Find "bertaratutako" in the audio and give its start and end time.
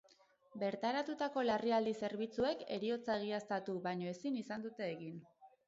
0.61-1.43